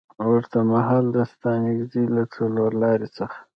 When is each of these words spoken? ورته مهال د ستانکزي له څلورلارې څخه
ورته 0.29 0.59
مهال 0.71 1.05
د 1.15 1.17
ستانکزي 1.31 2.03
له 2.15 2.23
څلورلارې 2.33 3.07
څخه 3.17 3.37